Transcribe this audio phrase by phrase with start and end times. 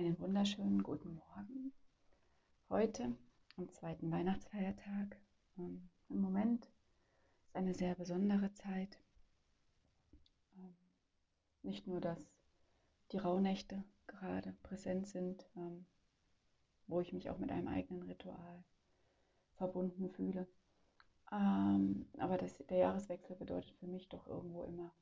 [0.00, 1.74] Einen wunderschönen guten Morgen.
[2.70, 3.14] Heute
[3.58, 5.18] am zweiten Weihnachtsfeiertag.
[5.58, 6.64] Ähm, Im Moment
[7.44, 8.98] ist eine sehr besondere Zeit.
[10.56, 10.74] Ähm,
[11.62, 12.16] nicht nur, dass
[13.12, 15.84] die Rauhnächte gerade präsent sind, ähm,
[16.86, 18.64] wo ich mich auch mit einem eigenen Ritual
[19.56, 20.48] verbunden fühle.
[21.26, 24.94] Aber das, der Jahreswechsel bedeutet für mich doch irgendwo immer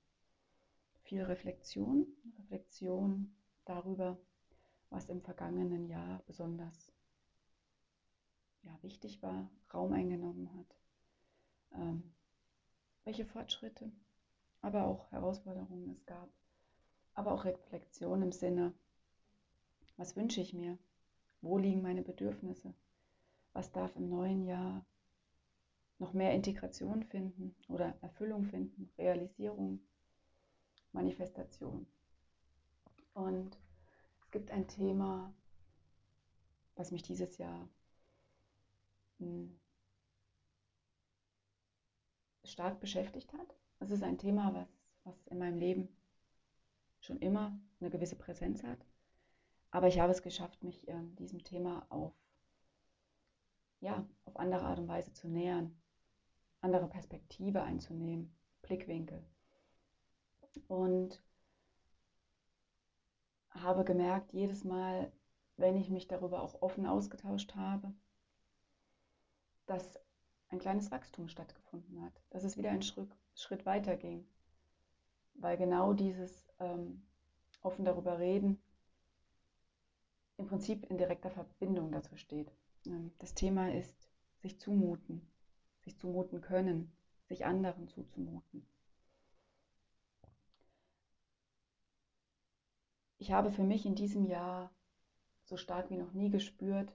[1.05, 2.05] viel Reflexion,
[2.41, 3.33] Reflexion
[3.65, 4.19] darüber,
[4.91, 6.93] was im vergangenen Jahr besonders
[8.63, 10.77] ja, wichtig war, Raum eingenommen hat,
[11.73, 12.03] ähm,
[13.05, 13.91] welche Fortschritte,
[14.61, 16.29] aber auch Herausforderungen es gab,
[17.15, 18.75] aber auch Reflexion im Sinne,
[19.97, 20.79] was wünsche ich mir,
[21.41, 22.75] wo liegen meine Bedürfnisse,
[23.53, 24.85] was darf im neuen Jahr
[25.99, 29.81] noch mehr Integration finden oder Erfüllung finden, Realisierung,
[30.93, 31.87] Manifestation.
[33.15, 33.59] Und
[34.29, 35.33] es gibt ein Thema,
[36.77, 37.67] was mich dieses Jahr
[39.21, 39.59] hm,
[42.45, 43.57] stark beschäftigt hat.
[43.79, 44.69] Es ist ein Thema, was,
[45.05, 45.89] was in meinem Leben
[47.01, 48.85] schon immer eine gewisse Präsenz hat.
[49.71, 52.13] Aber ich habe es geschafft, mich äh, diesem Thema auf,
[53.81, 55.75] ja, auf andere Art und Weise zu nähern,
[56.61, 59.25] andere Perspektive einzunehmen, Blickwinkel.
[60.67, 61.19] Und
[63.63, 65.13] habe gemerkt, jedes Mal,
[65.57, 67.93] wenn ich mich darüber auch offen ausgetauscht habe,
[69.67, 69.99] dass
[70.51, 74.27] ein kleines Wachstum stattgefunden hat, dass es wieder einen Schritt, Schritt weiter ging,
[75.35, 77.03] weil genau dieses ähm,
[77.63, 78.59] offen darüber reden
[80.39, 82.51] im Prinzip in direkter Verbindung dazu steht.
[82.87, 84.09] Ähm, das Thema ist
[84.41, 85.29] sich zumuten,
[85.81, 86.93] sich zumuten können,
[87.29, 88.67] sich anderen zuzumuten.
[93.19, 94.71] Ich habe für mich in diesem Jahr
[95.45, 96.95] so stark wie noch nie gespürt,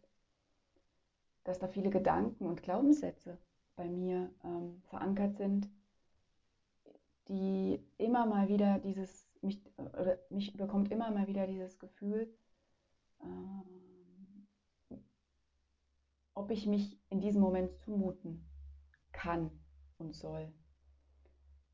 [1.43, 3.37] dass da viele Gedanken und Glaubenssätze
[3.75, 5.67] bei mir ähm, verankert sind,
[7.27, 12.33] die immer mal wieder dieses, mich, oder mich bekommt immer mal wieder dieses Gefühl,
[13.21, 14.47] ähm,
[16.33, 18.45] ob ich mich in diesem Moment zumuten
[19.11, 19.51] kann
[19.97, 20.51] und soll.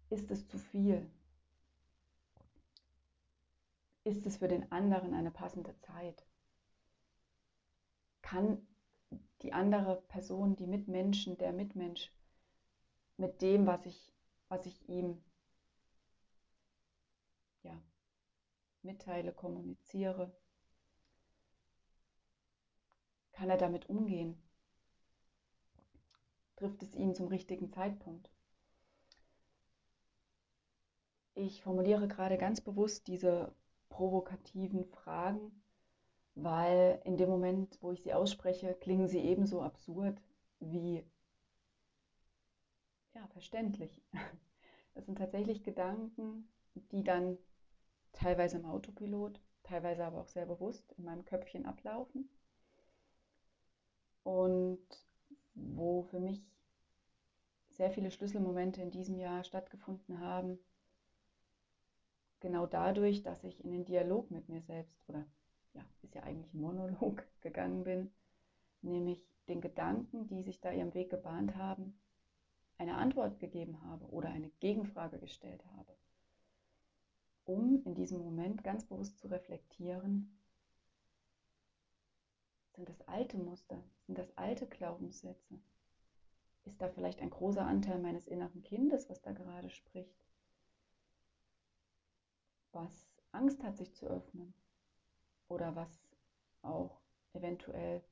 [0.10, 1.10] Ist es zu viel?
[4.10, 6.26] Ist es für den anderen eine passende Zeit?
[8.24, 8.68] Kann
[9.44, 12.12] die andere Person, die Mitmenschen, der Mitmensch
[13.18, 14.12] mit dem, was ich,
[14.48, 15.24] was ich ihm
[17.62, 17.80] ja,
[18.82, 20.36] mitteile, kommuniziere,
[23.32, 24.42] kann er damit umgehen?
[26.56, 28.32] Trifft es ihn zum richtigen Zeitpunkt?
[31.36, 33.54] Ich formuliere gerade ganz bewusst diese
[33.90, 35.52] provokativen Fragen,
[36.36, 40.22] weil in dem Moment, wo ich sie ausspreche, klingen sie ebenso absurd
[40.60, 41.04] wie
[43.14, 44.02] ja, verständlich.
[44.96, 46.50] Es sind tatsächlich Gedanken,
[46.92, 47.38] die dann
[48.12, 52.28] teilweise im Autopilot, teilweise aber auch sehr bewusst in meinem Köpfchen ablaufen
[54.24, 54.86] und
[55.54, 56.44] wo für mich
[57.72, 60.60] sehr viele Schlüsselmomente in diesem Jahr stattgefunden haben,
[62.40, 65.26] genau dadurch, dass ich in den Dialog mit mir selbst oder
[65.74, 68.12] ja, ist ja eigentlich ein Monolog gegangen bin,
[68.82, 72.00] nämlich den Gedanken, die sich da ihren Weg gebahnt haben,
[72.78, 75.96] eine Antwort gegeben habe oder eine Gegenfrage gestellt habe,
[77.46, 80.40] um in diesem Moment ganz bewusst zu reflektieren,
[82.76, 85.60] sind das alte Muster, sind das alte Glaubenssätze?
[86.64, 90.29] Ist da vielleicht ein großer Anteil meines inneren Kindes, was da gerade spricht?
[92.72, 94.54] Was Angst hat, sich zu öffnen
[95.48, 95.90] oder was
[96.62, 97.00] auch
[97.34, 98.04] eventuell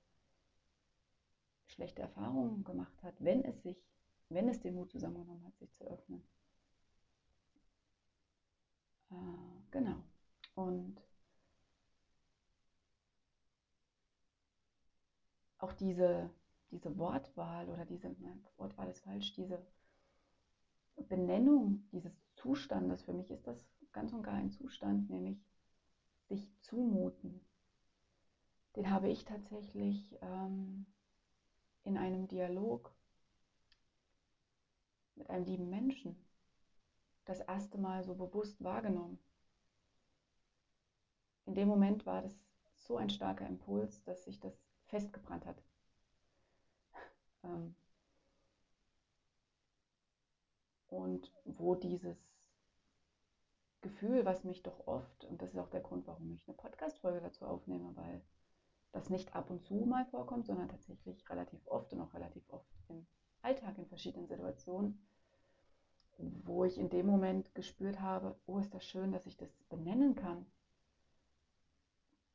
[1.66, 3.78] schlechte Erfahrungen gemacht hat, wenn es sich,
[4.30, 6.24] wenn es den Mut zusammengenommen hat, sich zu öffnen.
[9.12, 9.16] Äh,
[9.72, 10.04] genau.
[10.56, 11.02] Und
[15.60, 16.30] auch diese,
[16.72, 19.66] diese Wortwahl oder diese, nein, Wortwahl ist falsch, diese
[20.96, 25.38] Benennung dieses Zustandes, für mich ist das ganz und gar ein Zustand, nämlich
[26.28, 27.42] sich zumuten.
[28.76, 30.86] Den habe ich tatsächlich ähm,
[31.84, 32.94] in einem Dialog
[35.16, 36.16] mit einem lieben Menschen
[37.26, 39.20] das erste Mal so bewusst wahrgenommen.
[41.46, 42.36] In dem Moment war das
[42.76, 44.54] so ein starker Impuls, dass sich das
[44.86, 45.62] festgebrannt hat.
[47.44, 47.76] Ähm,
[50.90, 52.18] und wo dieses
[53.82, 57.22] Gefühl, was mich doch oft, und das ist auch der Grund, warum ich eine Podcast-Folge
[57.22, 58.22] dazu aufnehme, weil
[58.92, 62.68] das nicht ab und zu mal vorkommt, sondern tatsächlich relativ oft und auch relativ oft
[62.90, 63.06] im
[63.42, 65.06] Alltag in verschiedenen Situationen,
[66.18, 70.16] wo ich in dem Moment gespürt habe, oh, ist das schön, dass ich das benennen
[70.16, 70.46] kann,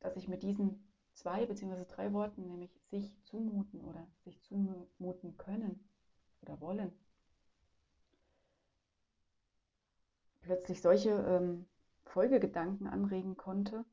[0.01, 5.89] dass ich mit diesen zwei beziehungsweise drei Worten, nämlich sich zumuten oder sich zumuten können
[6.43, 6.93] oder wollen,
[10.43, 11.67] plötzlich solche ähm,
[12.05, 13.85] Folgegedanken anregen konnte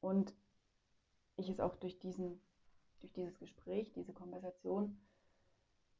[0.00, 0.34] und
[1.36, 2.40] ich es auch durch, diesen,
[3.00, 4.98] durch dieses Gespräch, diese Konversation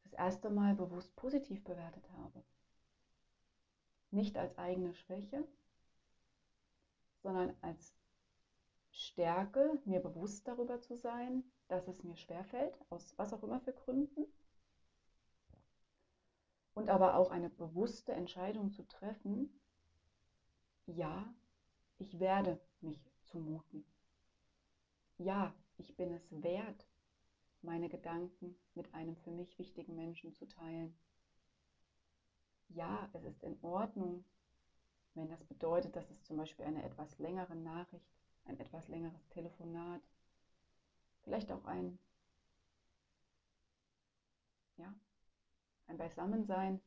[0.04, 2.42] das erste Mal bewusst positiv bewertet habe.
[4.10, 5.46] Nicht als eigene Schwäche,
[7.22, 7.94] sondern als
[8.90, 13.72] Stärke, mir bewusst darüber zu sein, dass es mir schwerfällt, aus was auch immer für
[13.72, 14.26] Gründen.
[16.74, 19.50] Und aber auch eine bewusste Entscheidung zu treffen,
[20.86, 21.32] ja,
[21.98, 23.84] ich werde mich zumuten.
[25.18, 26.86] Ja, ich bin es wert,
[27.60, 30.96] meine Gedanken mit einem für mich wichtigen Menschen zu teilen.
[32.70, 34.24] Ja, es ist in Ordnung,
[35.14, 38.10] wenn das bedeutet, dass es zum Beispiel eine etwas längere Nachricht,
[38.44, 40.00] ein etwas längeres Telefonat,
[41.22, 41.98] vielleicht auch ein,
[44.76, 44.92] ja,
[45.92, 46.80] ein Beisammensein,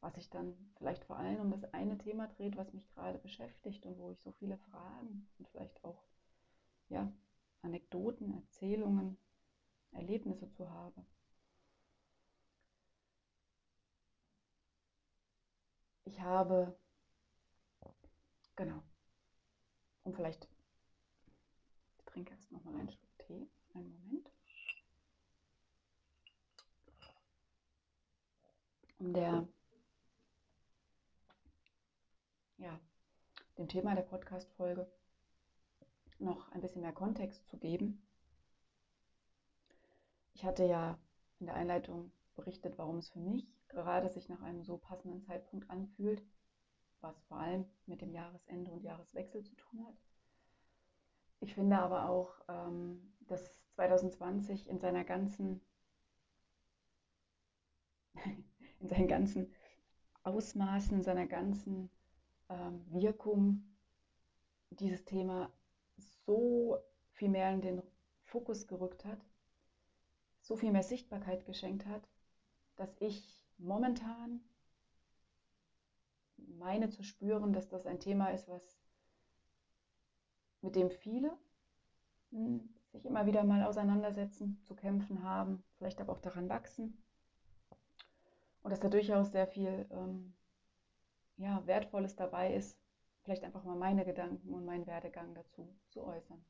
[0.00, 3.86] was sich dann vielleicht vor allem um das eine Thema dreht, was mich gerade beschäftigt
[3.86, 6.02] und wo ich so viele Fragen und vielleicht auch
[6.88, 7.10] ja,
[7.62, 9.16] Anekdoten, Erzählungen,
[9.92, 11.04] Erlebnisse zu habe.
[16.04, 16.76] Ich habe,
[18.56, 18.82] genau,
[20.04, 20.48] und vielleicht,
[21.98, 24.30] ich trinke erst nochmal einen Schluck Tee, einen Moment.
[28.91, 29.48] Um der,
[32.58, 32.80] ja,
[33.58, 34.90] dem Thema der Podcast-Folge
[36.18, 38.06] noch ein bisschen mehr Kontext zu geben.
[40.34, 40.98] Ich hatte ja
[41.40, 45.68] in der Einleitung berichtet, warum es für mich gerade sich nach einem so passenden Zeitpunkt
[45.70, 46.22] anfühlt,
[47.00, 49.94] was vor allem mit dem Jahresende und Jahreswechsel zu tun hat.
[51.40, 55.60] Ich finde aber auch, ähm, dass 2020 in seiner ganzen,
[58.82, 59.52] in seinen ganzen
[60.24, 61.90] Ausmaßen, seiner ganzen
[62.48, 63.64] ähm, Wirkung
[64.70, 65.50] dieses Thema
[66.26, 66.78] so
[67.12, 67.82] viel mehr in den
[68.24, 69.20] Fokus gerückt hat,
[70.40, 72.08] so viel mehr Sichtbarkeit geschenkt hat,
[72.76, 74.40] dass ich momentan
[76.58, 78.62] meine zu spüren, dass das ein Thema ist, was
[80.60, 81.36] mit dem viele
[82.30, 87.02] hm, sich immer wieder mal auseinandersetzen, zu kämpfen haben, vielleicht aber auch daran wachsen.
[88.62, 90.34] Und dass da durchaus sehr viel ähm,
[91.36, 92.78] ja, Wertvolles dabei ist,
[93.24, 96.44] vielleicht einfach mal meine Gedanken und meinen Werdegang dazu zu äußern.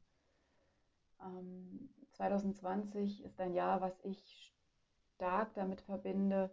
[1.23, 4.55] Ähm, 2020 ist ein Jahr, was ich
[5.15, 6.51] stark damit verbinde,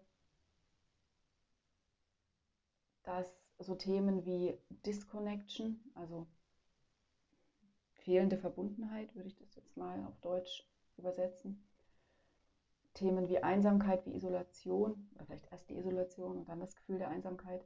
[3.04, 3.28] dass
[3.58, 6.28] so Themen wie Disconnection, also
[7.96, 10.66] fehlende Verbundenheit, würde ich das jetzt mal auf Deutsch
[10.98, 11.69] übersetzen,
[13.00, 17.08] Themen wie Einsamkeit, wie Isolation, oder vielleicht erst die Isolation und dann das Gefühl der
[17.08, 17.66] Einsamkeit,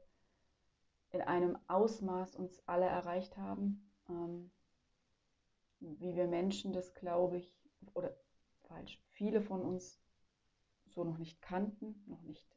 [1.09, 4.51] in einem Ausmaß uns alle erreicht haben, ähm,
[5.79, 7.51] wie wir Menschen das, glaube ich,
[7.95, 8.15] oder
[8.67, 9.99] falsch, viele von uns
[10.85, 12.55] so noch nicht kannten, noch nicht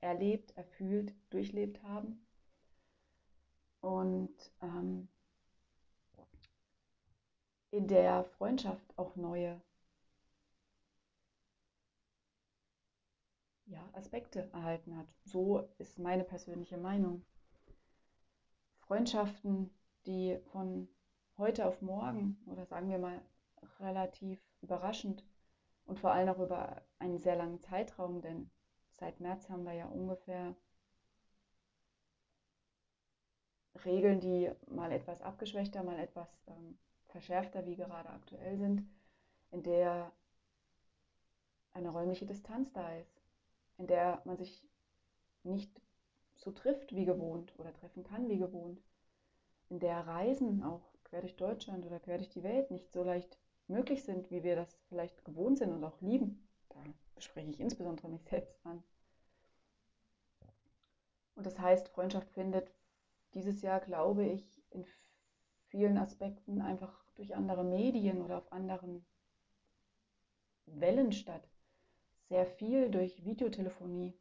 [0.00, 2.24] erlebt, erfühlt, durchlebt haben.
[3.80, 5.08] Und ähm,
[7.72, 9.60] in der Freundschaft auch neue
[13.72, 15.06] ja, Aspekte erhalten hat.
[15.24, 17.24] So ist meine persönliche Meinung.
[18.80, 19.70] Freundschaften,
[20.06, 20.88] die von
[21.38, 23.20] heute auf morgen oder sagen wir mal
[23.80, 25.24] relativ überraschend
[25.86, 28.50] und vor allem auch über einen sehr langen Zeitraum, denn
[28.98, 30.54] seit März haben wir ja ungefähr
[33.84, 38.86] Regeln, die mal etwas abgeschwächter, mal etwas ähm, verschärfter, wie gerade aktuell sind,
[39.50, 40.12] in der
[41.72, 43.21] eine räumliche Distanz da ist,
[43.82, 44.64] in der man sich
[45.42, 45.82] nicht
[46.36, 48.80] so trifft wie gewohnt oder treffen kann wie gewohnt,
[49.70, 53.36] in der Reisen auch quer durch Deutschland oder quer durch die Welt nicht so leicht
[53.66, 56.48] möglich sind, wie wir das vielleicht gewohnt sind und auch lieben.
[56.68, 56.80] Da
[57.20, 58.84] spreche ich insbesondere mich selbst an.
[61.34, 62.72] Und das heißt, Freundschaft findet
[63.34, 64.86] dieses Jahr, glaube ich, in
[65.70, 69.04] vielen Aspekten einfach durch andere Medien oder auf anderen
[70.66, 71.51] Wellen statt.
[72.32, 74.14] Sehr viel durch Videotelefonie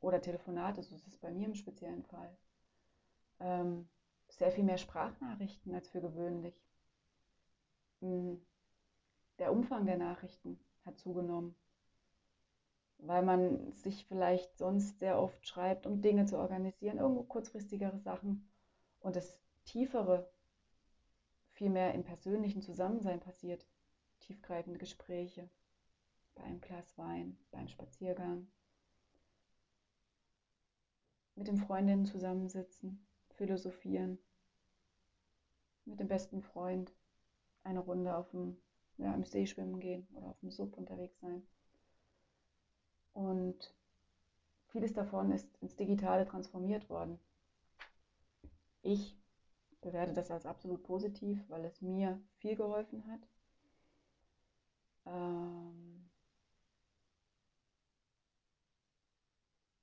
[0.00, 2.36] oder Telefonate, so ist es bei mir im speziellen Fall.
[3.38, 3.88] ähm,
[4.26, 6.60] sehr viel mehr Sprachnachrichten als für gewöhnlich.
[8.00, 8.44] Hm,
[9.38, 11.54] der Umfang der Nachrichten hat zugenommen,
[12.98, 18.50] weil man sich vielleicht sonst sehr oft schreibt, um Dinge zu organisieren, irgendwo kurzfristigere Sachen
[18.98, 20.28] und das Tiefere
[21.52, 23.64] viel mehr im persönlichen Zusammensein passiert.
[24.18, 25.48] Tiefgreifende Gespräche
[26.36, 28.46] bei einem Glas Wein, beim Spaziergang,
[31.34, 34.18] mit den Freundinnen zusammensitzen, philosophieren,
[35.84, 36.92] mit dem besten Freund
[37.62, 38.56] eine Runde auf dem,
[38.96, 41.46] ja, im See schwimmen gehen oder auf dem Sub unterwegs sein.
[43.12, 43.74] Und
[44.68, 47.18] vieles davon ist ins Digitale transformiert worden.
[48.82, 49.16] Ich
[49.80, 53.20] bewerte das als absolut positiv, weil es mir viel geholfen hat.
[55.06, 55.85] Ähm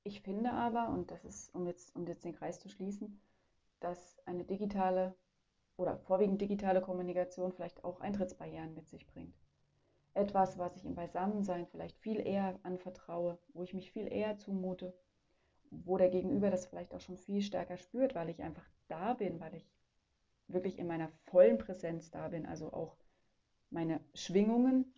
[0.04, 3.22] ich finde aber, und das ist, um jetzt, um jetzt den Kreis zu schließen,
[3.80, 5.16] dass eine digitale
[5.78, 9.36] oder vorwiegend digitale Kommunikation vielleicht auch Eintrittsbarrieren mit sich bringt.
[10.14, 14.94] Etwas, was ich im Beisammensein vielleicht viel eher anvertraue, wo ich mich viel eher zumute,
[15.72, 19.40] wo der Gegenüber das vielleicht auch schon viel stärker spürt, weil ich einfach da bin,
[19.40, 19.68] weil ich
[20.48, 22.96] wirklich in meiner vollen Präsenz da bin, also auch
[23.72, 24.93] meine Schwingungen,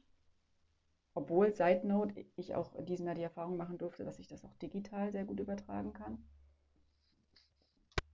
[1.15, 4.43] obwohl, Side Note, ich auch in diesem Jahr die Erfahrung machen durfte, dass ich das
[4.43, 6.23] auch digital sehr gut übertragen kann.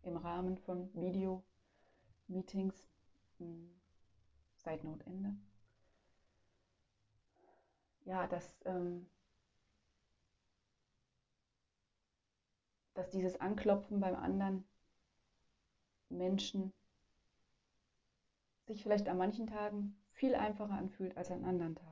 [0.03, 2.87] Im Rahmen von Video-Meetings.
[3.39, 3.81] Hm,
[4.57, 5.35] Side Note Ende.
[8.05, 9.07] Ja, dass, ähm,
[12.93, 14.63] dass dieses Anklopfen beim anderen
[16.09, 16.71] Menschen
[18.67, 21.91] sich vielleicht an manchen Tagen viel einfacher anfühlt als an anderen Tagen.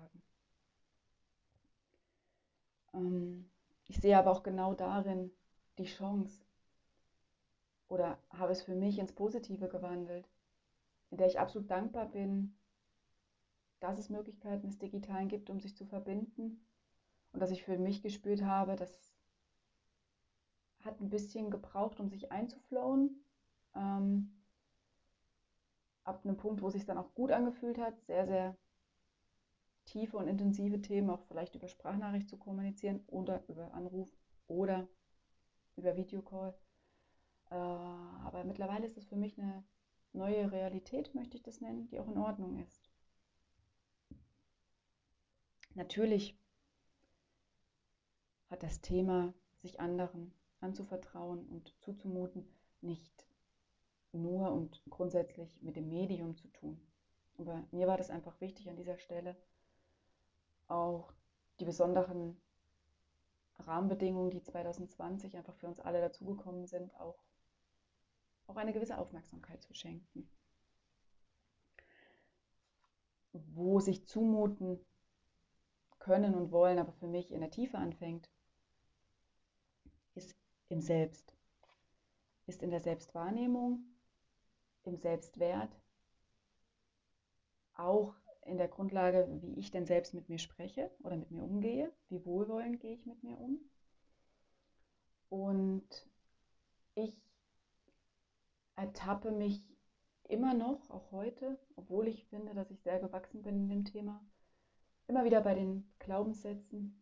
[2.89, 2.89] Ähm,
[3.88, 5.32] ich sehe aber auch genau darin
[5.78, 6.46] die Chance
[7.88, 10.30] oder habe es für mich ins Positive gewandelt,
[11.10, 12.56] in der ich absolut dankbar bin,
[13.80, 16.62] dass es Möglichkeiten des Digitalen gibt, um sich zu verbinden
[17.32, 19.12] und dass ich für mich gespürt habe, das
[20.84, 23.24] hat ein bisschen gebraucht, um sich einzuflowen.
[23.76, 24.32] Ähm,
[26.04, 28.58] ab einem Punkt, wo es sich dann auch gut angefühlt hat, sehr, sehr
[29.90, 34.10] tiefe und intensive Themen auch vielleicht über Sprachnachricht zu kommunizieren oder über Anruf
[34.48, 34.88] oder
[35.76, 36.54] über Videocall.
[37.50, 39.64] Äh, aber mittlerweile ist es für mich eine
[40.14, 42.90] neue Realität, möchte ich das nennen, die auch in Ordnung ist.
[45.74, 46.38] Natürlich
[48.50, 52.46] hat das Thema, sich anderen anzuvertrauen und zuzumuten,
[52.82, 53.26] nicht
[54.12, 56.80] nur und grundsätzlich mit dem Medium zu tun.
[57.38, 59.36] Aber mir war das einfach wichtig an dieser Stelle,
[60.70, 61.12] auch
[61.60, 62.40] die besonderen
[63.60, 67.20] Rahmenbedingungen, die 2020 einfach für uns alle dazugekommen sind, auch,
[68.48, 70.30] auch eine gewisse Aufmerksamkeit zu schenken.
[73.34, 74.80] Wo sich zumuten
[76.00, 78.30] können und wollen, aber für mich in der Tiefe anfängt,
[80.16, 80.36] ist
[80.70, 81.36] im Selbst,
[82.48, 83.84] ist in der Selbstwahrnehmung,
[84.84, 85.78] im Selbstwert,
[87.76, 88.16] auch
[88.50, 92.26] in der Grundlage, wie ich denn selbst mit mir spreche oder mit mir umgehe, wie
[92.26, 93.60] wohlwollend gehe ich mit mir um.
[95.30, 95.88] Und
[96.96, 97.16] ich
[98.76, 99.64] ertappe mich
[100.28, 104.24] immer noch, auch heute, obwohl ich finde, dass ich sehr gewachsen bin in dem Thema,
[105.08, 107.02] immer wieder bei den Glaubenssätzen,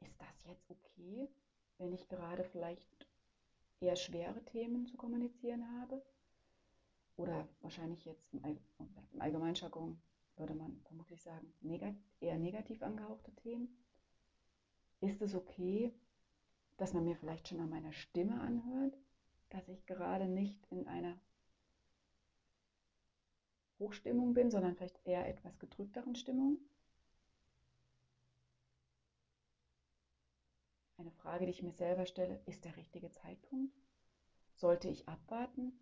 [0.00, 1.28] ist das jetzt okay,
[1.78, 3.06] wenn ich gerade vielleicht
[3.80, 6.02] eher schwere Themen zu kommunizieren habe?
[7.16, 8.44] Oder wahrscheinlich jetzt im,
[9.18, 9.32] All
[10.36, 11.52] würde man vermutlich sagen,
[12.20, 13.68] eher negativ angehauchte Themen.
[15.00, 15.92] Ist es okay,
[16.78, 18.96] dass man mir vielleicht schon an meiner Stimme anhört,
[19.50, 21.18] dass ich gerade nicht in einer
[23.78, 26.58] Hochstimmung bin, sondern vielleicht eher etwas gedrückteren Stimmung?
[30.96, 33.76] Eine Frage, die ich mir selber stelle, ist der richtige Zeitpunkt?
[34.54, 35.72] Sollte ich abwarten?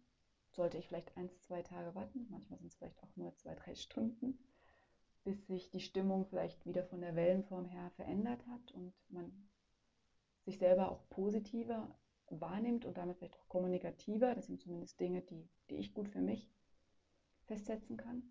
[0.50, 2.26] Sollte ich vielleicht eins, zwei Tage warten?
[2.30, 4.38] Manchmal sind es vielleicht auch nur zwei, drei Stunden,
[5.24, 9.32] bis sich die Stimmung vielleicht wieder von der Wellenform her verändert hat und man
[10.44, 11.94] sich selber auch positiver
[12.30, 14.34] wahrnimmt und damit vielleicht auch kommunikativer.
[14.34, 16.50] Das sind zumindest Dinge, die, die ich gut für mich
[17.46, 18.22] festsetzen kann.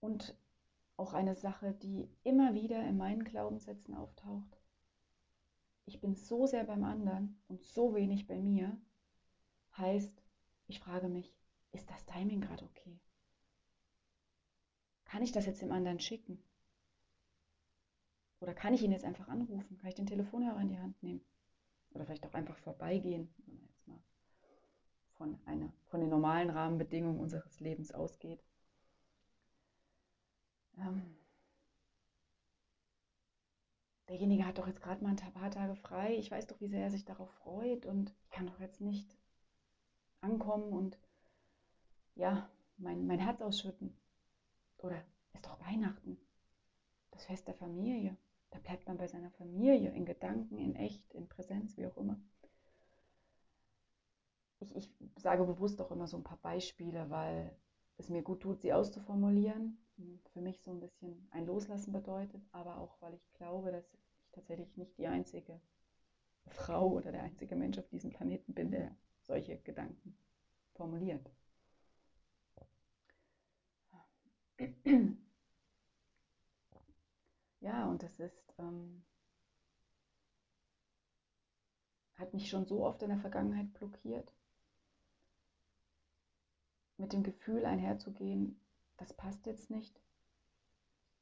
[0.00, 0.36] Und
[0.96, 4.61] auch eine Sache, die immer wieder in meinen Glaubenssätzen auftaucht.
[5.86, 8.80] Ich bin so sehr beim anderen und so wenig bei mir,
[9.76, 10.22] heißt,
[10.68, 11.34] ich frage mich,
[11.72, 13.00] ist das Timing gerade okay?
[15.04, 16.42] Kann ich das jetzt dem anderen schicken?
[18.40, 19.76] Oder kann ich ihn jetzt einfach anrufen?
[19.78, 21.24] Kann ich den Telefonhörer in die Hand nehmen?
[21.94, 24.00] oder vielleicht auch einfach vorbeigehen, wenn man jetzt mal
[25.12, 28.42] von, einer, von den normalen Rahmenbedingungen unseres Lebens ausgeht.
[30.78, 31.16] Ähm,
[34.12, 36.82] derjenige hat doch jetzt gerade mal ein paar Tage frei, ich weiß doch, wie sehr
[36.82, 39.16] er sich darauf freut und ich kann doch jetzt nicht
[40.20, 40.98] ankommen und
[42.14, 43.96] ja, mein, mein Herz ausschütten.
[44.76, 45.02] Oder
[45.32, 46.18] ist doch Weihnachten,
[47.10, 48.14] das Fest der Familie.
[48.50, 52.20] Da bleibt man bei seiner Familie, in Gedanken, in echt, in Präsenz, wie auch immer.
[54.60, 57.56] Ich, ich sage bewusst auch immer so ein paar Beispiele, weil
[57.96, 59.78] es mir gut tut, sie auszuformulieren.
[60.34, 63.86] Für mich so ein bisschen ein Loslassen bedeutet, aber auch, weil ich glaube, dass
[64.32, 65.60] tatsächlich nicht die einzige
[66.48, 70.16] Frau oder der einzige Mensch auf diesem Planeten bin, der solche Gedanken
[70.74, 71.30] formuliert.
[77.60, 79.04] Ja, und das ist, ähm,
[82.16, 84.32] hat mich schon so oft in der Vergangenheit blockiert,
[86.96, 88.60] mit dem Gefühl einherzugehen,
[88.96, 90.00] das passt jetzt nicht.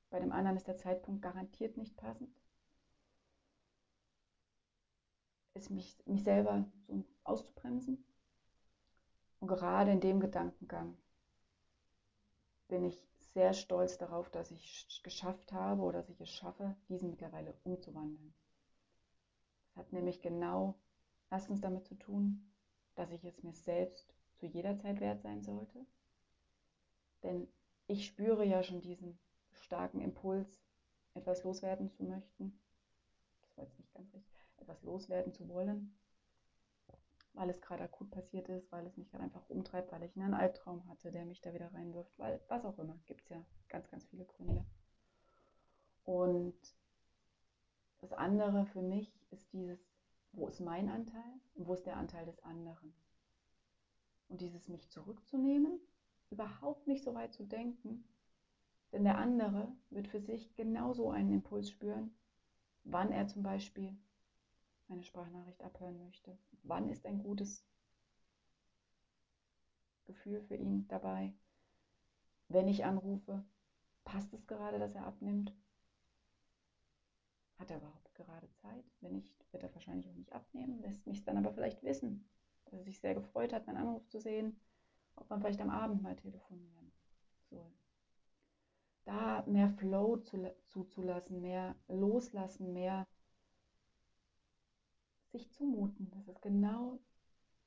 [0.09, 2.40] Bei dem anderen ist der Zeitpunkt garantiert nicht passend.
[5.61, 8.03] Es mich, mich selber so auszubremsen.
[9.41, 10.97] Und gerade in dem Gedankengang
[12.69, 16.75] bin ich sehr stolz darauf, dass ich es geschafft habe oder dass ich es schaffe,
[16.89, 18.33] diesen mittlerweile umzuwandeln.
[19.67, 20.79] Das hat nämlich genau
[21.31, 22.51] erstens damit zu tun,
[22.95, 25.85] dass ich es mir selbst zu jeder Zeit wert sein sollte.
[27.23, 27.47] Denn
[27.87, 29.19] ich spüre ja schon diesen
[29.53, 30.49] starken Impuls,
[31.13, 32.59] etwas loswerden zu möchten.
[33.43, 34.40] Das war jetzt nicht ganz richtig.
[34.61, 35.95] Etwas loswerden zu wollen
[37.35, 40.35] weil es gerade akut passiert ist, weil es mich gerade einfach umtreibt, weil ich einen
[40.35, 43.89] Albtraum hatte, der mich da wieder reinwirft, weil was auch immer, gibt es ja ganz,
[43.91, 44.65] ganz viele Gründe.
[46.05, 46.59] Und
[47.99, 49.79] das andere für mich ist dieses,
[50.33, 52.95] wo ist mein Anteil und wo ist der Anteil des anderen?
[54.29, 55.81] Und dieses mich zurückzunehmen,
[56.31, 58.05] überhaupt nicht so weit zu denken,
[58.93, 62.15] denn der andere wird für sich genauso einen Impuls spüren,
[62.85, 63.97] wann er zum Beispiel
[64.91, 66.37] eine Sprachnachricht abhören möchte.
[66.63, 67.65] Wann ist ein gutes
[70.07, 71.33] Gefühl für ihn dabei?
[72.49, 73.45] Wenn ich anrufe,
[74.05, 75.55] passt es gerade, dass er abnimmt?
[77.59, 78.85] Hat er überhaupt gerade Zeit?
[79.01, 82.29] Wenn nicht, wird er wahrscheinlich auch nicht abnehmen, lässt mich dann aber vielleicht wissen,
[82.65, 84.61] dass er sich sehr gefreut hat, meinen Anruf zu sehen,
[85.17, 86.93] ob man vielleicht am Abend mal telefonieren
[87.51, 87.73] soll.
[89.05, 90.23] Da mehr Flow
[90.69, 93.07] zuzulassen, mehr loslassen, mehr
[95.31, 96.11] sich zumuten.
[96.11, 96.99] Das ist genau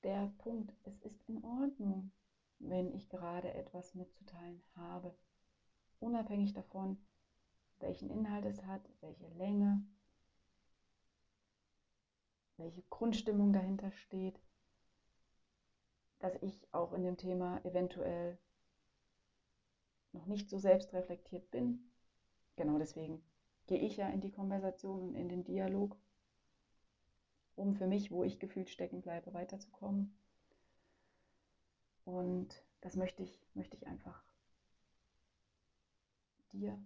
[0.03, 0.73] der Punkt.
[0.83, 2.11] Es ist in Ordnung,
[2.59, 5.15] wenn ich gerade etwas mitzuteilen habe.
[5.99, 6.97] Unabhängig davon,
[7.79, 9.83] welchen Inhalt es hat, welche Länge,
[12.57, 14.39] welche Grundstimmung dahinter steht,
[16.19, 18.37] dass ich auch in dem Thema eventuell
[20.13, 21.91] noch nicht so selbstreflektiert bin.
[22.55, 23.21] Genau deswegen
[23.67, 25.97] gehe ich ja in die Konversation und in den Dialog
[27.55, 30.15] um für mich, wo ich gefühlt stecken bleibe, weiterzukommen.
[32.05, 34.23] Und das möchte ich, möchte ich einfach
[36.51, 36.77] dir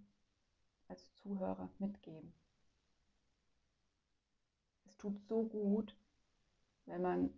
[0.88, 2.32] als Zuhörer mitgeben.
[4.86, 5.96] Es tut so gut,
[6.86, 7.34] wenn man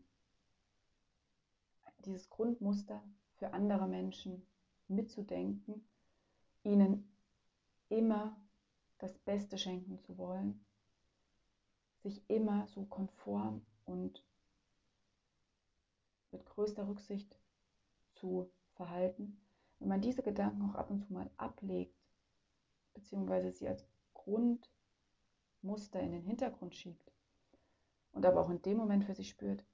[2.04, 3.02] dieses Grundmuster
[3.36, 4.46] für andere Menschen
[4.88, 5.86] mitzudenken,
[6.62, 7.10] ihnen
[7.88, 8.36] immer
[8.98, 10.64] das Beste schenken zu wollen
[12.02, 14.24] sich immer so konform und
[16.32, 17.36] mit größter Rücksicht
[18.14, 19.40] zu verhalten.
[19.78, 21.98] Wenn man diese Gedanken auch ab und zu mal ablegt,
[22.94, 27.12] beziehungsweise sie als Grundmuster in den Hintergrund schiebt
[28.12, 29.64] und aber auch in dem Moment für sich spürt,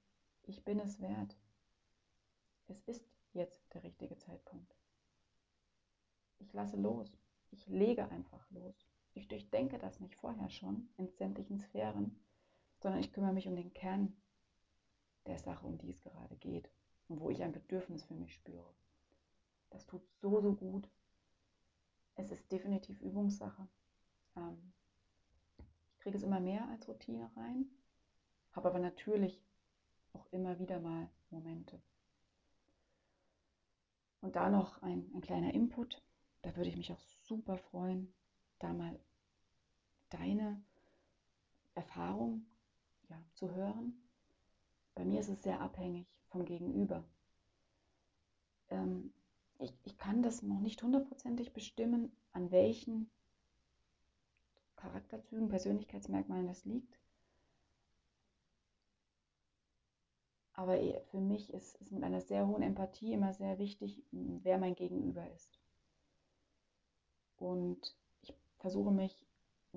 [0.43, 1.37] ich bin es wert.
[2.67, 4.75] Es ist jetzt der richtige Zeitpunkt.
[6.39, 7.17] Ich lasse los.
[7.51, 8.75] Ich lege einfach los.
[9.17, 12.15] Ich durchdenke das nicht vorher schon in sämtlichen Sphären,
[12.77, 14.15] sondern ich kümmere mich um den Kern
[15.25, 16.69] der Sache, um die es gerade geht
[17.07, 18.71] und wo ich ein Bedürfnis für mich spüre.
[19.71, 20.87] Das tut so, so gut.
[22.13, 23.67] Es ist definitiv Übungssache.
[24.35, 24.71] Ähm,
[25.57, 27.65] ich kriege es immer mehr als Routine rein,
[28.51, 29.41] habe aber natürlich
[30.13, 31.81] auch immer wieder mal Momente.
[34.21, 36.03] Und da noch ein, ein kleiner Input.
[36.43, 38.13] Da würde ich mich auch super freuen,
[38.59, 38.99] da mal
[40.09, 40.61] deine
[41.75, 42.45] Erfahrung
[43.09, 43.93] ja, zu hören.
[44.95, 47.03] Bei mir ist es sehr abhängig vom Gegenüber.
[48.69, 49.13] Ähm,
[49.59, 53.09] ich, ich kann das noch nicht hundertprozentig bestimmen, an welchen
[54.75, 56.99] Charakterzügen, Persönlichkeitsmerkmalen das liegt.
[60.53, 60.75] Aber
[61.11, 65.29] für mich ist es mit einer sehr hohen Empathie immer sehr wichtig, wer mein Gegenüber
[65.31, 65.59] ist.
[67.37, 69.26] Und ich versuche mich,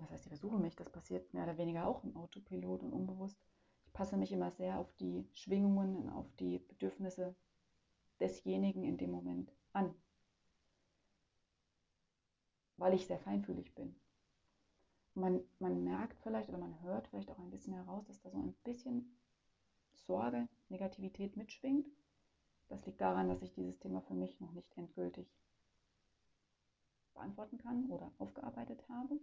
[0.02, 3.38] was heißt ich versuche mich, das passiert mehr oder weniger auch im Autopilot und unbewusst.
[3.86, 7.34] Ich passe mich immer sehr auf die Schwingungen und auf die Bedürfnisse
[8.20, 9.94] desjenigen in dem Moment an,
[12.76, 13.94] weil ich sehr feinfühlig bin.
[15.14, 18.38] Man, man merkt vielleicht oder man hört vielleicht auch ein bisschen heraus, dass da so
[18.38, 19.16] ein bisschen
[20.06, 21.86] Sorge, Negativität mitschwingt.
[22.68, 25.26] Das liegt daran, dass ich dieses Thema für mich noch nicht endgültig
[27.12, 29.20] beantworten kann oder aufgearbeitet habe.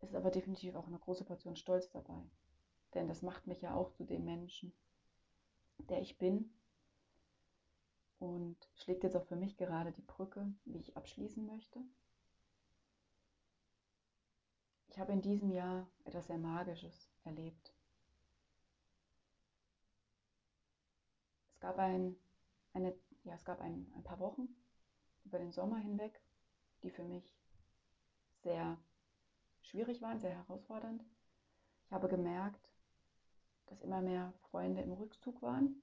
[0.00, 2.22] Ist aber definitiv auch eine große Portion Stolz dabei.
[2.94, 4.72] Denn das macht mich ja auch zu dem Menschen,
[5.88, 6.52] der ich bin.
[8.20, 11.80] Und schlägt jetzt auch für mich gerade die Brücke, wie ich abschließen möchte.
[14.88, 17.72] Ich habe in diesem Jahr etwas sehr Magisches erlebt.
[21.52, 22.16] Es gab, ein,
[22.72, 24.48] eine, ja, es gab ein, ein paar Wochen
[25.24, 26.20] über den Sommer hinweg,
[26.82, 27.36] die für mich
[28.42, 28.78] sehr
[29.68, 31.04] schwierig waren, sehr herausfordernd.
[31.84, 32.72] Ich habe gemerkt,
[33.66, 35.82] dass immer mehr Freunde im Rückzug waren.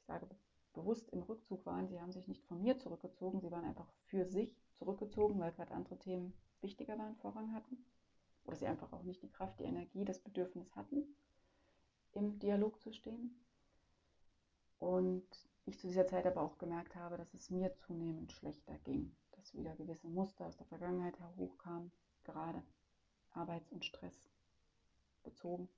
[0.00, 0.26] Ich sage
[0.72, 1.88] bewusst im Rückzug waren.
[1.88, 5.74] Sie haben sich nicht von mir zurückgezogen, sie waren einfach für sich zurückgezogen, weil gerade
[5.74, 7.84] andere Themen wichtiger waren, Vorrang hatten.
[8.44, 11.04] Oder sie einfach auch nicht die Kraft, die Energie, das Bedürfnis hatten,
[12.12, 13.44] im Dialog zu stehen.
[14.78, 15.28] Und
[15.66, 19.54] ich zu dieser Zeit aber auch gemerkt habe, dass es mir zunehmend schlechter ging, dass
[19.54, 21.92] wieder gewisse Muster aus der Vergangenheit hochkamen,
[22.30, 22.62] gerade
[23.32, 24.28] Arbeits- und Stress
[25.22, 25.68] bezogen.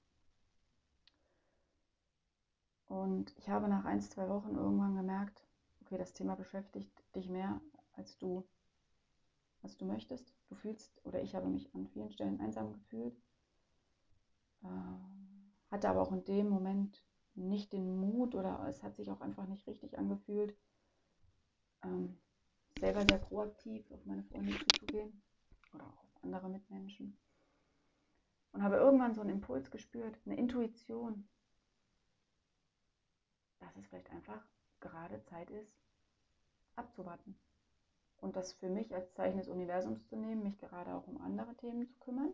[2.86, 5.46] Und ich habe nach ein, zwei Wochen irgendwann gemerkt,
[5.80, 7.60] okay, das Thema beschäftigt dich mehr,
[7.94, 8.46] als du,
[9.62, 10.34] als du möchtest.
[10.48, 13.16] Du fühlst, oder ich habe mich an vielen Stellen einsam gefühlt,
[14.62, 17.02] äh, hatte aber auch in dem Moment
[17.34, 20.54] nicht den Mut oder es hat sich auch einfach nicht richtig angefühlt,
[21.82, 22.18] ähm,
[22.78, 25.22] selber sehr proaktiv auf meine Freunde zuzugehen
[25.72, 27.16] oder auch auf andere Mitmenschen.
[28.52, 31.26] Und habe irgendwann so einen Impuls gespürt, eine Intuition,
[33.60, 34.44] dass es vielleicht einfach
[34.80, 35.72] gerade Zeit ist,
[36.76, 37.38] abzuwarten.
[38.18, 41.56] Und das für mich als Zeichen des Universums zu nehmen, mich gerade auch um andere
[41.56, 42.32] Themen zu kümmern,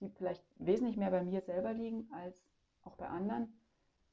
[0.00, 2.40] die vielleicht wesentlich mehr bei mir selber liegen als
[2.82, 3.52] auch bei anderen,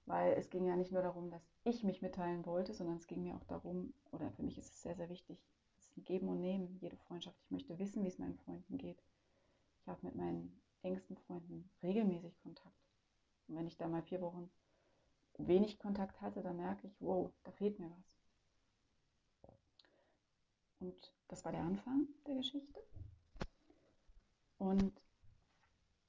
[0.05, 3.23] weil es ging ja nicht nur darum, dass ich mich mitteilen wollte, sondern es ging
[3.23, 5.37] mir auch darum, oder für mich ist es sehr, sehr wichtig,
[5.97, 7.37] ein Geben und Nehmen, jede Freundschaft.
[7.43, 9.01] Ich möchte wissen, wie es meinen Freunden geht.
[9.81, 12.87] Ich habe mit meinen engsten Freunden regelmäßig Kontakt.
[13.47, 14.49] Und wenn ich da mal vier Wochen
[15.37, 18.17] wenig Kontakt hatte, dann merke ich, wow, da fehlt mir was.
[20.79, 22.79] Und das war der Anfang der Geschichte.
[24.59, 25.01] Und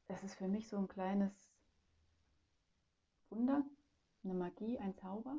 [0.09, 1.33] das ist für mich so ein kleines
[3.31, 3.65] Wunder,
[4.25, 5.37] eine Magie, ein Zauber.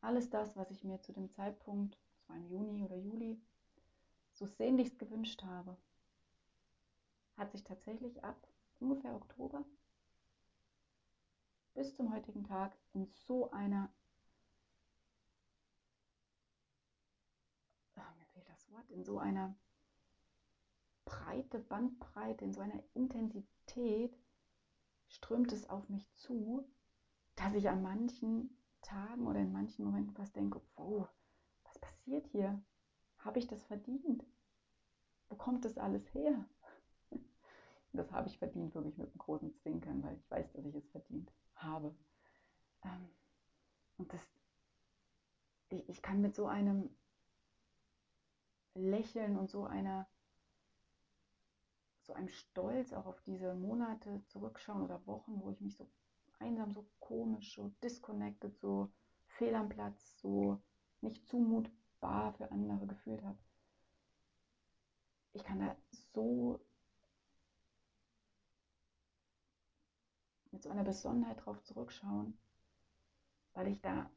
[0.00, 3.40] Alles das, was ich mir zu dem Zeitpunkt, war im Juni oder Juli,
[4.32, 5.76] so sehnlichst gewünscht habe,
[7.36, 8.46] hat sich tatsächlich ab
[8.80, 9.64] ungefähr Oktober
[11.74, 13.88] bis zum heutigen Tag in so einer,
[18.38, 19.54] fehlt das Wort, in so einer
[21.04, 24.16] breite Bandbreite, in so einer Intensität
[25.08, 26.68] strömt es auf mich zu,
[27.36, 31.08] dass ich an manchen Tagen oder in manchen Momenten fast denke, wow,
[31.80, 32.60] passiert hier?
[33.18, 34.24] Habe ich das verdient?
[35.28, 36.44] Wo kommt das alles her?
[37.94, 40.88] Das habe ich verdient, wirklich mit einem großen Zwinkern, weil ich weiß, dass ich es
[40.90, 41.96] verdient habe.
[42.84, 43.10] Ähm,
[43.96, 44.20] und das,
[45.70, 46.90] ich, ich kann mit so einem
[48.74, 50.06] Lächeln und so einer
[52.08, 55.86] so einem Stolz auch auf diese Monate zurückschauen oder Wochen, wo ich mich so
[56.38, 58.90] einsam, so komisch, so disconnected, so
[59.26, 60.58] fehl am Platz, so
[61.00, 63.38] nicht zumutbar für andere gefühlt habe.
[65.32, 65.76] Ich kann da
[66.14, 66.60] so
[70.50, 72.36] mit so einer Besonnenheit drauf zurückschauen,
[73.54, 74.10] weil ich da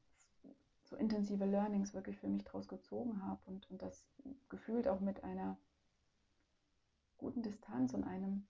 [0.83, 4.05] so intensive Learnings wirklich für mich draus gezogen habe und, und das
[4.49, 5.57] gefühlt auch mit einer
[7.17, 8.47] guten Distanz und einem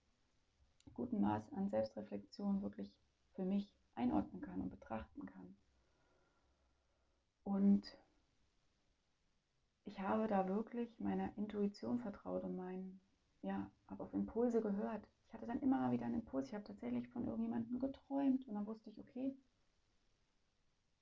[0.94, 2.90] guten Maß an Selbstreflexion wirklich
[3.34, 5.56] für mich einordnen kann und betrachten kann.
[7.44, 7.96] Und
[9.84, 13.00] ich habe da wirklich meiner Intuition vertraut und mein,
[13.42, 15.08] ja, habe auf Impulse gehört.
[15.26, 16.48] Ich hatte dann immer wieder einen Impuls.
[16.48, 19.34] Ich habe tatsächlich von irgendjemandem geträumt und dann wusste ich, okay,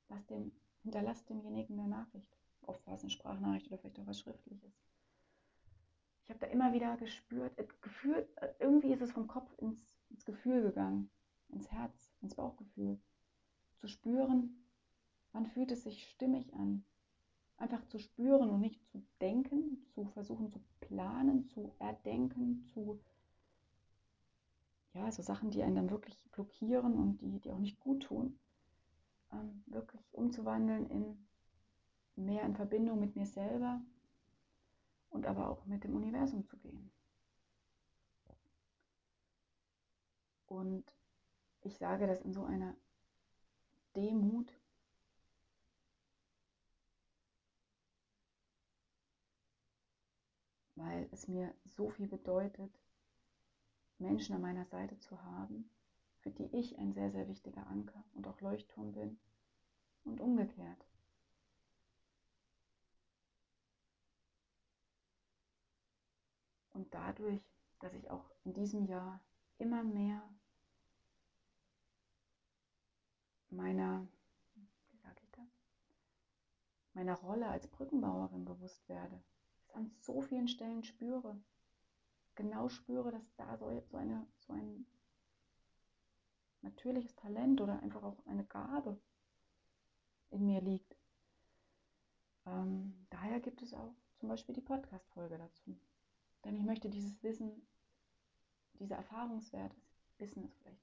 [0.09, 2.37] lass dem, hinterlass demjenigen eine Nachricht.
[2.63, 4.73] Oft war es eine Sprachnachricht oder vielleicht auch was Schriftliches.
[6.25, 9.85] Ich habe da immer wieder gespürt, äh, gefühlt, äh, irgendwie ist es vom Kopf ins,
[10.11, 11.11] ins Gefühl gegangen,
[11.49, 12.11] ins Herz.
[12.23, 13.01] ins Bauchgefühl,
[13.79, 14.63] zu spüren,
[15.33, 16.85] wann fühlt es sich stimmig an.
[17.61, 22.99] Einfach zu spüren und nicht zu denken, zu versuchen zu planen, zu erdenken, zu
[24.95, 28.37] ja, so Sachen, die einen dann wirklich blockieren und die, die auch nicht gut tun,
[29.31, 31.27] ähm, wirklich umzuwandeln in
[32.17, 33.81] mehr in Verbindung mit mir selber
[35.11, 36.91] und aber auch mit dem Universum zu gehen.
[40.47, 40.85] Und
[41.63, 42.75] ich sage das in so einer
[43.95, 44.53] Demut,
[50.83, 52.73] weil es mir so viel bedeutet,
[53.99, 55.71] Menschen an meiner Seite zu haben,
[56.21, 59.19] für die ich ein sehr, sehr wichtiger Anker und auch Leuchtturm bin
[60.05, 60.87] und umgekehrt.
[66.73, 67.43] Und dadurch,
[67.81, 69.21] dass ich auch in diesem Jahr
[69.59, 70.23] immer mehr
[73.51, 74.07] meiner,
[74.55, 75.47] wie sage ich das,
[76.95, 79.23] meiner Rolle als Brückenbauerin bewusst werde,
[79.71, 81.41] es an so vielen Stellen spüre,
[82.35, 84.87] genau spüre, dass da so, so, eine, so ein
[86.63, 89.01] natürliches Talent oder einfach auch eine Gabe
[90.31, 90.97] in mir liegt.
[92.47, 95.79] Ähm, daher gibt es auch zum Beispiel die Podcast-Folge dazu.
[96.45, 97.67] Denn ich möchte dieses Wissen,
[98.75, 99.77] diese Erfahrungswerte,
[100.19, 100.81] Wissen ist vielleicht,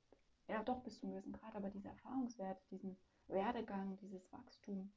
[0.47, 2.97] ja doch bis zum gewissen Grad, aber diese Erfahrungswerte, diesen
[3.28, 4.91] Werdegang, dieses Wachstum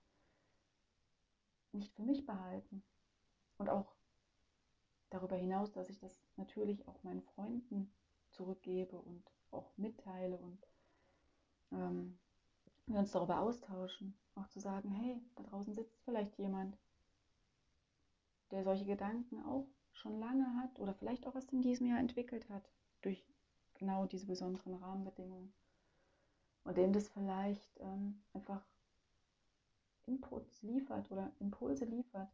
[1.72, 2.82] nicht für mich behalten.
[3.60, 3.92] Und auch
[5.10, 7.92] darüber hinaus, dass ich das natürlich auch meinen Freunden
[8.30, 10.66] zurückgebe und auch mitteile und
[11.70, 12.18] ähm,
[12.86, 14.14] wir uns darüber austauschen.
[14.34, 16.78] Auch zu sagen, hey, da draußen sitzt vielleicht jemand,
[18.50, 22.48] der solche Gedanken auch schon lange hat oder vielleicht auch erst in diesem Jahr entwickelt
[22.48, 22.66] hat,
[23.02, 23.22] durch
[23.74, 25.52] genau diese besonderen Rahmenbedingungen.
[26.64, 28.64] Und dem das vielleicht ähm, einfach
[30.06, 32.30] Inputs liefert oder Impulse liefert,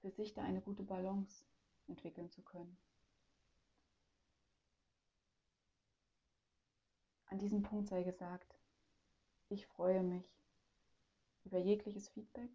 [0.00, 1.44] für sich da eine gute Balance
[1.88, 2.76] entwickeln zu können.
[7.26, 8.56] An diesem Punkt sei gesagt,
[9.48, 10.32] ich freue mich
[11.44, 12.50] über jegliches Feedback.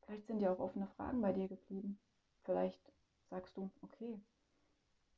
[0.00, 1.98] Vielleicht sind ja auch offene Fragen bei dir geblieben.
[2.42, 2.92] Vielleicht
[3.30, 4.20] sagst du, okay,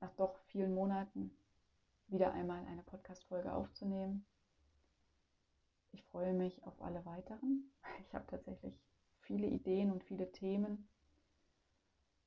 [0.00, 1.36] nach doch vielen Monaten
[2.06, 4.24] wieder einmal eine Podcast-Folge aufzunehmen.
[5.92, 7.68] Ich freue mich auf alle weiteren.
[8.00, 8.74] Ich habe tatsächlich
[9.20, 10.88] viele Ideen und viele Themen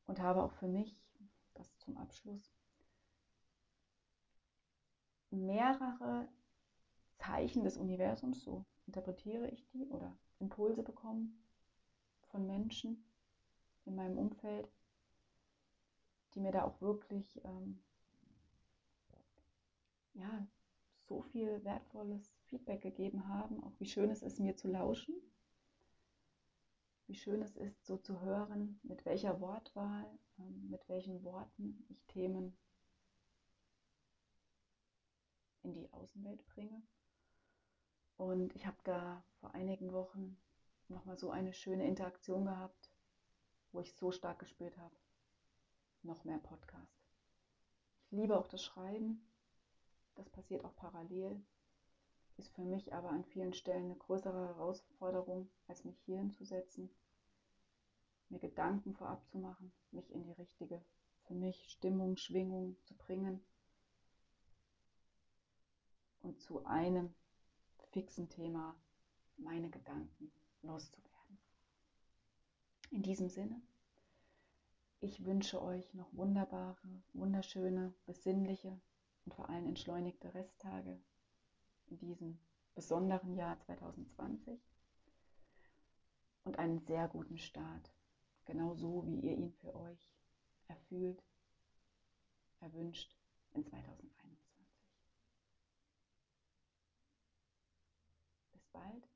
[0.07, 0.95] und habe auch für mich,
[1.53, 2.55] das zum Abschluss,
[5.31, 6.27] mehrere
[7.17, 11.43] Zeichen des Universums, so interpretiere ich die, oder Impulse bekommen
[12.31, 13.03] von Menschen
[13.85, 14.69] in meinem Umfeld,
[16.33, 17.79] die mir da auch wirklich ähm,
[20.13, 20.47] ja,
[21.07, 25.15] so viel wertvolles Feedback gegeben haben, auch wie schön es ist, mir zu lauschen,
[27.07, 30.05] wie schön es ist, so zu hören, mit welcher Wortwahl,
[30.39, 32.57] ähm, mit welchen Worten ich Themen
[35.63, 36.81] in die Außenwelt bringe.
[38.17, 40.37] Und ich habe da vor einigen Wochen
[40.87, 42.91] nochmal so eine schöne Interaktion gehabt,
[43.71, 44.95] wo ich so stark gespürt habe,
[46.03, 46.95] noch mehr Podcast.
[48.05, 49.27] Ich liebe auch das Schreiben,
[50.15, 51.41] das passiert auch parallel,
[52.37, 56.89] ist für mich aber an vielen Stellen eine größere Herausforderung, als mich hier hinzusetzen,
[58.29, 60.81] mir Gedanken vorab zu machen, mich in die richtige,
[61.27, 63.41] für mich Stimmung, Schwingung zu bringen
[66.21, 67.13] und zu einem
[67.91, 68.75] fixen Thema
[69.37, 70.31] meine Gedanken
[70.63, 71.37] loszuwerden.
[72.91, 73.61] In diesem Sinne
[74.99, 78.79] Ich wünsche euch noch wunderbare, wunderschöne, besinnliche
[79.25, 80.99] und vor allem entschleunigte Resttage
[81.87, 82.39] in diesem
[82.75, 84.59] besonderen Jahr 2020
[86.43, 87.91] und einen sehr guten Start,
[88.45, 90.13] genau so wie ihr ihn für euch
[90.67, 91.23] erfüllt,
[92.59, 93.15] erwünscht
[93.53, 94.37] in 2021.
[98.51, 99.14] Bis bald.